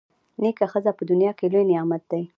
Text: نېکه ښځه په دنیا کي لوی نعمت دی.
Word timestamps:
نېکه 0.41 0.65
ښځه 0.71 0.91
په 0.97 1.03
دنیا 1.11 1.31
کي 1.37 1.45
لوی 1.53 1.63
نعمت 1.71 2.03
دی. 2.11 2.21